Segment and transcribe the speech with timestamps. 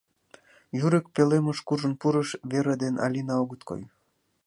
[0.85, 3.81] Юрик пӧлемыш куржын пурыш, Вера ден Алина огыт кой.